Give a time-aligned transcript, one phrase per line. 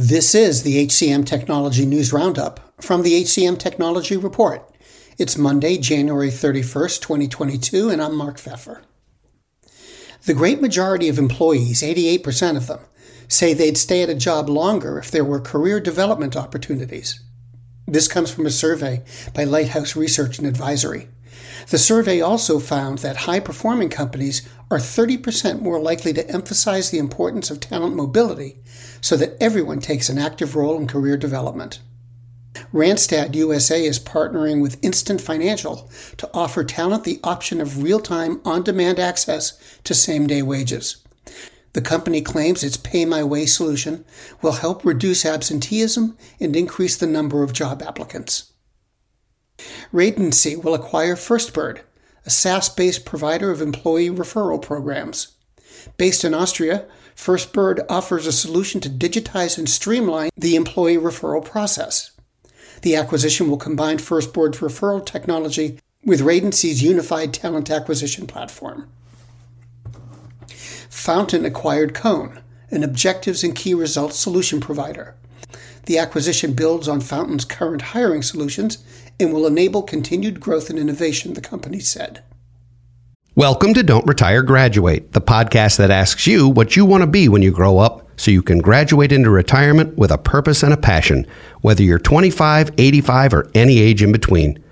[0.00, 4.62] This is the HCM Technology News Roundup from the HCM Technology Report.
[5.18, 8.82] It's Monday, January 31st, 2022, and I'm Mark Feffer.
[10.24, 12.78] The great majority of employees, 88% of them,
[13.26, 17.20] say they'd stay at a job longer if there were career development opportunities.
[17.88, 19.02] This comes from a survey
[19.34, 21.08] by Lighthouse Research and Advisory.
[21.70, 26.98] The survey also found that high performing companies are 30% more likely to emphasize the
[26.98, 28.58] importance of talent mobility
[29.00, 31.80] so that everyone takes an active role in career development.
[32.72, 38.40] Randstad USA is partnering with Instant Financial to offer talent the option of real time,
[38.44, 40.96] on demand access to same day wages.
[41.74, 44.04] The company claims its Pay My Way solution
[44.42, 48.52] will help reduce absenteeism and increase the number of job applicants.
[49.92, 51.80] Radancy will acquire Firstbird,
[52.26, 55.36] a SaaS based provider of employee referral programs.
[55.96, 62.12] Based in Austria, Firstbird offers a solution to digitize and streamline the employee referral process.
[62.82, 68.88] The acquisition will combine Firstbird's referral technology with Radancy's unified talent acquisition platform.
[70.88, 75.14] Fountain acquired Koan, an objectives and key results solution provider.
[75.86, 78.78] The acquisition builds on Fountain's current hiring solutions
[79.20, 82.22] and will enable continued growth and innovation, the company said.
[83.34, 87.28] Welcome to Don't Retire Graduate, the podcast that asks you what you want to be
[87.28, 90.76] when you grow up so you can graduate into retirement with a purpose and a
[90.76, 91.26] passion,
[91.60, 94.62] whether you're 25, 85, or any age in between.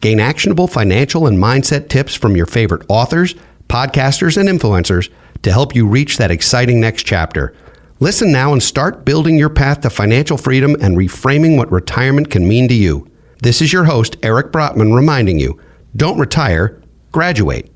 [0.00, 3.34] Gain actionable financial and mindset tips from your favorite authors,
[3.68, 5.10] podcasters, and influencers
[5.42, 7.54] to help you reach that exciting next chapter.
[8.00, 12.46] Listen now and start building your path to financial freedom and reframing what retirement can
[12.46, 13.08] mean to you.
[13.42, 15.60] This is your host, Eric Brotman, reminding you
[15.94, 17.70] don't retire, graduate.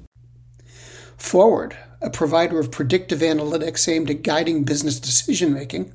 [1.19, 5.93] Forward, a provider of predictive analytics aimed at guiding business decision making,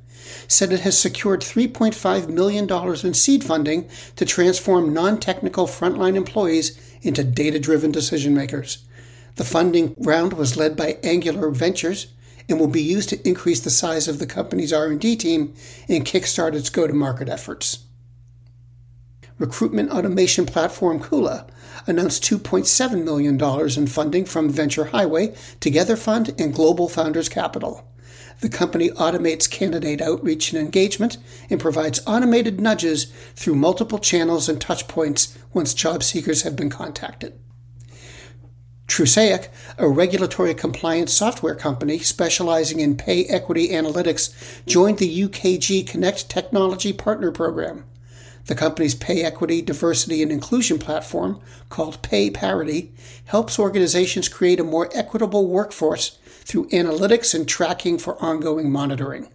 [0.48, 2.70] said it has secured $3.5 million
[3.06, 8.86] in seed funding to transform non technical frontline employees into data driven decision makers.
[9.36, 12.14] The funding round was led by Angular Ventures
[12.48, 15.56] and will be used to increase the size of the company's R&D team
[15.90, 17.80] and kickstart its go-to-market efforts.
[19.38, 21.46] Recruitment automation platform Kula
[21.88, 23.40] announced $2.7 million
[23.78, 27.86] in funding from Venture Highway, Together Fund, and Global Founders Capital.
[28.40, 31.18] The company automates candidate outreach and engagement
[31.50, 37.38] and provides automated nudges through multiple channels and touchpoints once job seekers have been contacted.
[38.88, 46.30] Trusaic, a regulatory compliance software company specializing in pay equity analytics, joined the UKG Connect
[46.30, 47.84] Technology Partner Program.
[48.48, 52.94] The company's pay equity, diversity, and inclusion platform, called Pay Parity,
[53.26, 59.30] helps organizations create a more equitable workforce through analytics and tracking for ongoing monitoring.